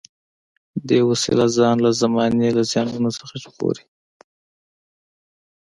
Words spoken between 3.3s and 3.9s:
ژغوري.